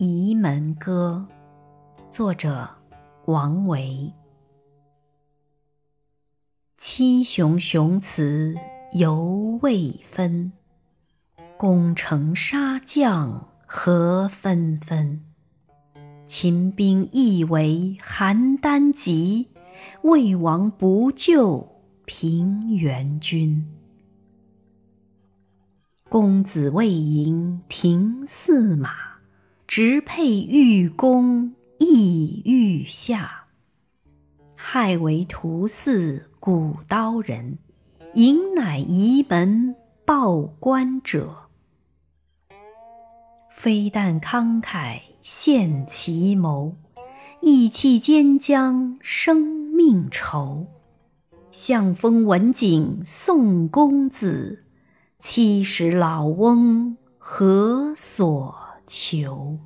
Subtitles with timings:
[0.00, 1.28] 沂门歌》
[2.10, 2.66] 作者
[3.26, 4.10] 王维。
[6.78, 8.56] 七雄雄雌
[8.94, 10.52] 犹未分，
[11.58, 15.22] 攻城杀将何纷纷。
[16.26, 19.48] 秦兵亦为邯郸急，
[20.00, 23.70] 魏王不救平原君。
[26.08, 29.09] 公子魏营停驷马，
[29.72, 33.44] 直佩玉弓意欲下。
[34.56, 37.56] 害为屠肆古刀人，
[38.14, 41.36] 迎乃沂门报官者。
[43.48, 46.74] 非但慷慨献奇谋，
[47.40, 50.66] 意气兼将生命酬。
[51.52, 54.64] 相风文景宋公子。
[55.20, 59.56] 七十老翁何所求？